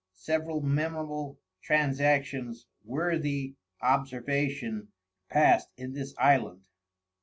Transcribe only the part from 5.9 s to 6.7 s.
this Island.